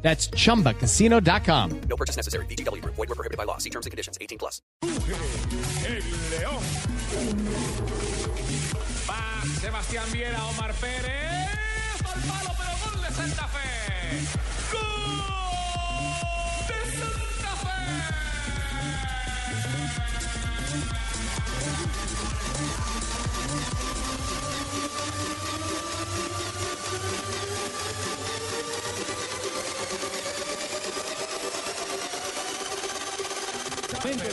[0.00, 1.80] That's chumbacasino.com.
[1.88, 2.46] No purchase necessary.
[2.46, 2.82] BGW.
[2.84, 3.58] Void were prohibited by law.
[3.58, 4.16] See terms and conditions.
[4.20, 4.62] 18 plus.
[4.82, 6.62] El León.
[9.08, 11.48] Va Sebastián Viera, Omar Pérez.
[12.04, 13.58] Al palo, pero gol de Santa Fe.
[14.72, 15.47] ¡Gol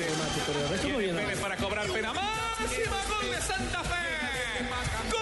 [0.05, 2.95] Viene Pérez para cobrar pena máxima.
[3.09, 4.05] Gol de Santa Fe.
[5.11, 5.21] ¡Gol!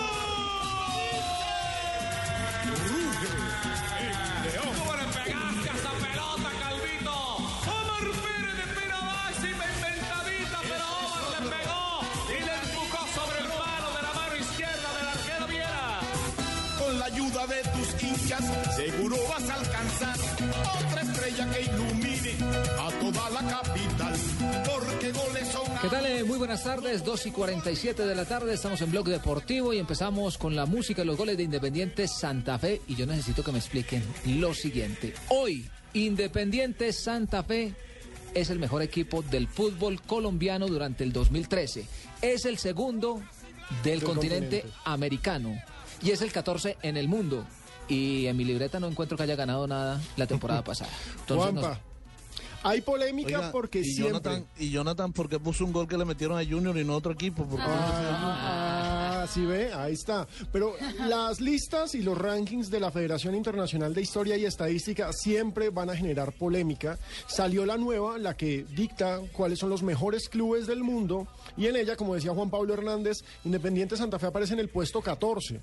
[4.77, 7.15] ¿Cómo le pegaste a esa pelota, Calvito?
[7.15, 11.83] Omar Pérez de pena máxima, inventadita, pero Omar le pegó
[12.27, 15.99] y le empujó sobre el palo de la mano izquierda del arquero Viera.
[16.77, 18.43] Con la ayuda de tus hinchas,
[18.75, 20.17] seguro vas a alcanzar
[20.75, 22.02] otra estrella que ilumine
[22.41, 24.13] a toda la capital.
[24.65, 25.63] Porque goles son.
[25.81, 26.05] ¿Qué tal?
[26.05, 29.79] Eh, Muy buenas tardes, 2 y 47 de la tarde, estamos en Blog Deportivo y
[29.79, 33.51] empezamos con la música y los goles de Independiente Santa Fe y yo necesito que
[33.51, 35.13] me expliquen lo siguiente.
[35.29, 37.73] Hoy, Independiente Santa Fe
[38.33, 41.85] es el mejor equipo del fútbol colombiano durante el 2013.
[42.21, 43.21] Es el segundo
[43.83, 45.61] del continente, americano
[46.01, 47.45] y es el 14 en el mundo.
[47.89, 50.89] Y en mi libreta no encuentro que haya ganado nada la temporada pasada.
[51.19, 51.81] Entonces, nos- Juanpa,
[52.63, 54.13] hay polémica Oiga, porque y siempre...
[54.13, 56.93] Jonathan, y Jonathan, ¿por qué puso un gol que le metieron a Junior y no
[56.93, 57.45] a otro equipo?
[57.45, 58.73] ¿Por qué no puso a Junior?
[59.23, 60.27] Ah, sí ve, ahí está.
[60.51, 60.75] Pero
[61.07, 65.89] las listas y los rankings de la Federación Internacional de Historia y Estadística siempre van
[65.89, 66.97] a generar polémica.
[67.27, 71.75] Salió la nueva, la que dicta cuáles son los mejores clubes del mundo, y en
[71.75, 75.61] ella, como decía Juan Pablo Hernández, Independiente Santa Fe aparece en el puesto 14.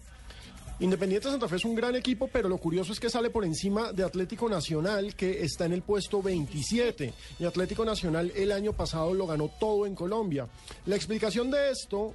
[0.81, 3.93] Independiente Santa Fe es un gran equipo, pero lo curioso es que sale por encima
[3.93, 7.13] de Atlético Nacional, que está en el puesto 27.
[7.39, 10.49] Y Atlético Nacional el año pasado lo ganó todo en Colombia.
[10.87, 12.15] La explicación de esto,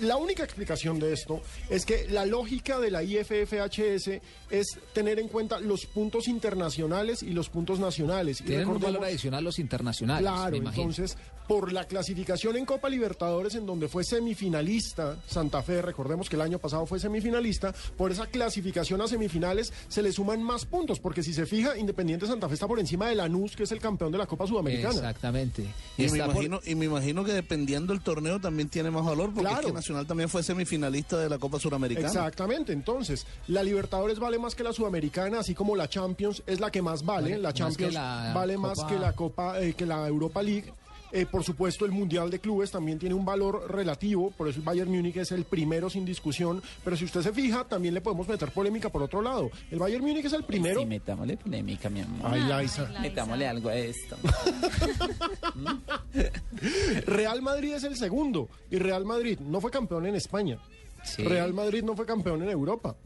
[0.00, 1.40] la única explicación de esto,
[1.70, 7.30] es que la lógica de la IFFHS es tener en cuenta los puntos internacionales y
[7.30, 8.40] los puntos nacionales.
[8.40, 10.22] Y tienen un valor adicional los internacionales.
[10.30, 11.16] Claro, me entonces,
[11.48, 16.42] por la clasificación en Copa Libertadores, en donde fue semifinalista Santa Fe, recordemos que el
[16.42, 21.22] año pasado fue semifinalista, por esa clasificación a semifinales se le suman más puntos, porque
[21.22, 24.12] si se fija, Independiente Santa Fe está por encima de Lanús, que es el campeón
[24.12, 24.94] de la Copa Sudamericana.
[24.94, 25.66] Exactamente.
[25.98, 29.32] Y me, por- imagino, y me imagino que dependiendo del torneo también tiene más valor,
[29.34, 29.60] porque Claro.
[29.60, 32.06] es que Nacional también fue semifinalista de la Copa Suramericana.
[32.06, 36.70] Exactamente, entonces, la Libertadores vale más que la Sudamericana, así como la Champions es la
[36.70, 40.08] que más vale, Vale la Champions la vale más que la Copa, eh, que la
[40.08, 40.72] Europa League.
[41.12, 44.64] Eh, por supuesto, el Mundial de Clubes también tiene un valor relativo, por eso el
[44.64, 48.26] Bayern Múnich es el primero sin discusión, pero si usted se fija, también le podemos
[48.26, 49.48] meter polémica por otro lado.
[49.70, 50.80] El Bayern Múnich es el primero.
[50.80, 52.30] Sí, metámosle polémica, mi amor.
[52.32, 52.90] Ay, Laisa.
[53.00, 54.16] Metámosle algo a esto.
[57.06, 60.58] Real Madrid es el segundo, y Real Madrid no fue campeón en España.
[61.04, 61.22] Sí.
[61.22, 62.96] Real Madrid no fue campeón en Europa.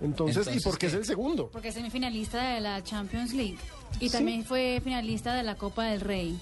[0.00, 1.48] Entonces, ¿y por qué es el segundo?
[1.50, 3.56] Porque es semifinalista de la Champions League.
[4.00, 4.16] Y Sí.
[4.16, 6.36] también fue finalista de la Copa del Rey.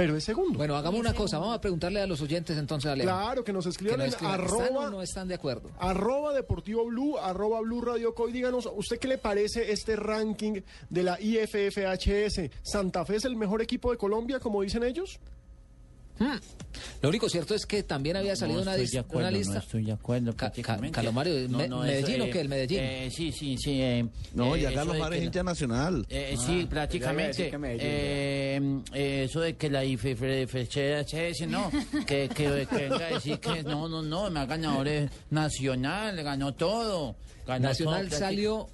[0.00, 0.56] Pero es segundo.
[0.56, 3.10] Bueno, hagamos una cosa, vamos a preguntarle a los oyentes entonces, Alejo.
[3.10, 5.70] Claro, que nos que escriban nos en escriban, ¿están arroba, o no están de acuerdo?
[5.78, 8.26] arroba Deportivo Blue, arroba Blue Radio Co.
[8.26, 12.50] Y díganos, ¿usted qué le parece este ranking de la IFFHS?
[12.62, 15.20] ¿Santa Fe es el mejor equipo de Colombia, como dicen ellos?
[17.02, 19.54] Lo único cierto es que también había salido no una, estoy de acuerdo, una lista.
[19.54, 20.30] No estoy de acuerdo.
[20.32, 20.94] Ca- prácticamente.
[20.94, 22.78] Ca- Calomario, ¿me- Medellín eso, o qué, el Medellín?
[22.80, 23.80] eh, sí, sí, sí.
[23.82, 26.06] eh, No, eh, ya eso Carlos de Mares que es internacional.
[26.10, 27.50] Eh, sí, prácticamente.
[27.80, 28.60] eh,
[28.92, 31.70] eh, eso de que la IFFHS, no,
[32.06, 37.16] que, que, que venga a decir que no, no, no, más ganadores nacional, ganó todo.
[37.46, 38.68] Ganó Nacional todo, salió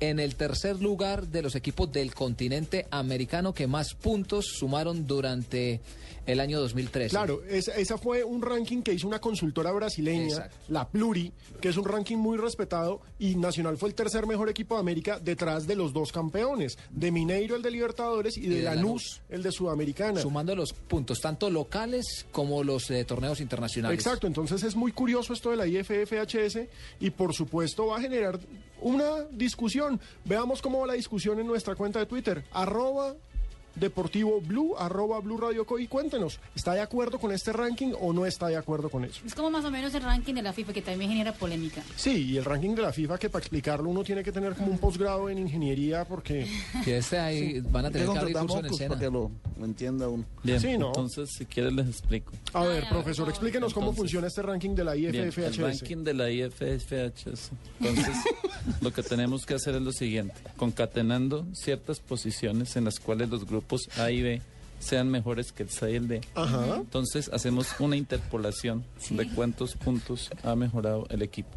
[0.00, 5.80] en el tercer lugar de los equipos del continente americano que más puntos sumaron durante
[6.26, 7.10] el año 2013.
[7.10, 10.56] Claro, esa, esa fue un ranking que hizo una consultora brasileña, Exacto.
[10.68, 14.74] la Pluri, que es un ranking muy respetado, y Nacional fue el tercer mejor equipo
[14.74, 18.62] de América detrás de los dos campeones, de Mineiro el de Libertadores y de, de
[18.62, 19.22] Lanús, Lanús.
[19.28, 20.20] el de Sudamericana.
[20.20, 23.98] Sumando los puntos, tanto locales como los de torneos internacionales.
[23.98, 26.60] Exacto, entonces es muy curioso esto de la IFFHS
[27.00, 28.38] y por supuesto va a generar
[28.80, 29.89] una discusión.
[30.24, 33.14] Veamos cómo va la discusión en nuestra cuenta de Twitter, arroba
[33.74, 35.78] Deportivo Blue, arroba Blue Radio Co.
[35.78, 39.20] Y cuéntenos, ¿está de acuerdo con este ranking o no está de acuerdo con eso?
[39.26, 41.82] Es como más o menos el ranking de la FIFA que también genera polémica.
[41.96, 44.70] Sí, y el ranking de la FIFA, que para explicarlo uno tiene que tener como
[44.72, 46.46] un posgrado en ingeniería porque...
[46.84, 49.30] Que este ahí van a tener que abrir curso en el para que lo,
[49.62, 50.24] entienda uno.
[50.42, 50.88] Bien, Sí, ¿no?
[50.88, 52.32] entonces si quieres les explico.
[52.52, 55.58] A ver, Ay, a profesor, explíquenos cómo funciona este ranking de la Bien, el IFFHS.
[55.58, 57.50] ranking de la IFFHS.
[57.80, 58.16] Entonces,
[58.80, 63.44] lo que tenemos que hacer es lo siguiente, concatenando ciertas posiciones en las cuales los
[63.46, 63.59] grupos
[63.98, 64.42] A y B
[64.78, 66.20] sean mejores que el C y el D.
[66.34, 66.76] Ajá.
[66.76, 71.50] Entonces, hacemos una interpolación de cuántos puntos ha mejorado el equipo.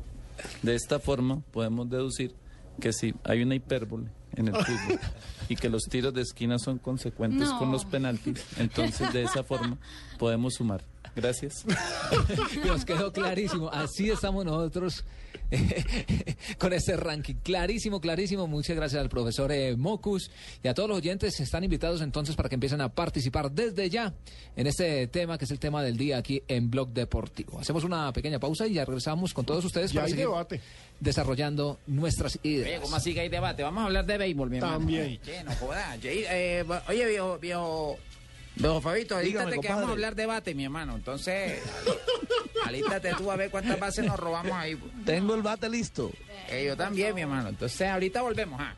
[0.62, 2.36] De esta forma, podemos deducir
[2.82, 5.00] que si hay una hipérbole en el fútbol
[5.50, 7.60] y que los tiros de esquina son consecuentes No.
[7.60, 9.78] con los penaltis, entonces de esa forma
[10.18, 10.84] podemos sumar.
[11.16, 11.66] Gracias.
[12.66, 13.70] Nos quedó clarísimo.
[13.72, 15.04] Así estamos nosotros
[15.52, 17.36] eh, con este ranking.
[17.44, 18.48] Clarísimo, clarísimo.
[18.48, 20.32] Muchas gracias al profesor eh, Mocus
[20.64, 21.40] y a todos los oyentes.
[21.40, 24.14] Están invitados entonces para que empiecen a participar desde ya
[24.56, 27.60] en este tema que es el tema del día aquí en Blog Deportivo.
[27.60, 30.62] Hacemos una pequeña pausa y ya regresamos con todos ustedes Ya para seguir debate.
[31.00, 32.82] desarrollando nuestras Oye, ideas.
[32.82, 33.62] ¿cómo así que hay debate?
[33.62, 34.78] Vamos a hablar de béisbol, mi hermano.
[34.80, 35.04] También.
[35.04, 36.00] Ay, che, no jodas.
[36.04, 37.98] Eh, oye, viejo, viejo,
[38.56, 40.96] viejo Fabito, Dígame, alístate que vamos a hablar debate, mi hermano.
[40.96, 41.62] Entonces,
[42.66, 44.78] alístate tú a ver cuántas bases nos robamos ahí.
[45.06, 46.12] Tengo el bate listo.
[46.50, 47.50] Eh, yo también, mi hermano.
[47.50, 48.76] Entonces, ahorita volvemos, ¿ah?